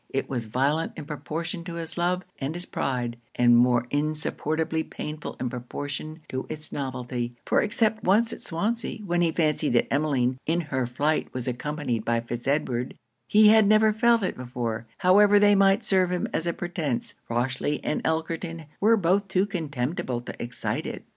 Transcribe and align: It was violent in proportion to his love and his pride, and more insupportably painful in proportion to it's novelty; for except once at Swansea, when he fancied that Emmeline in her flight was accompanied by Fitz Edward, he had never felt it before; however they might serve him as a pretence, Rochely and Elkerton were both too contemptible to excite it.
It 0.09 0.27
was 0.27 0.45
violent 0.45 0.93
in 0.95 1.05
proportion 1.05 1.63
to 1.65 1.75
his 1.75 1.95
love 1.95 2.23
and 2.39 2.55
his 2.55 2.65
pride, 2.65 3.17
and 3.35 3.55
more 3.55 3.85
insupportably 3.91 4.81
painful 4.81 5.37
in 5.39 5.47
proportion 5.47 6.21
to 6.29 6.47
it's 6.49 6.71
novelty; 6.71 7.35
for 7.45 7.61
except 7.61 8.03
once 8.03 8.33
at 8.33 8.41
Swansea, 8.41 9.01
when 9.05 9.21
he 9.21 9.31
fancied 9.31 9.73
that 9.73 9.93
Emmeline 9.93 10.39
in 10.47 10.59
her 10.61 10.87
flight 10.87 11.31
was 11.35 11.47
accompanied 11.47 12.03
by 12.03 12.19
Fitz 12.19 12.47
Edward, 12.47 12.95
he 13.27 13.49
had 13.49 13.67
never 13.67 13.93
felt 13.93 14.23
it 14.23 14.35
before; 14.35 14.87
however 14.97 15.37
they 15.37 15.53
might 15.53 15.83
serve 15.85 16.11
him 16.11 16.27
as 16.33 16.47
a 16.47 16.53
pretence, 16.53 17.13
Rochely 17.29 17.79
and 17.83 18.01
Elkerton 18.03 18.65
were 18.79 18.97
both 18.97 19.27
too 19.27 19.45
contemptible 19.45 20.19
to 20.21 20.33
excite 20.41 20.87
it. 20.87 21.05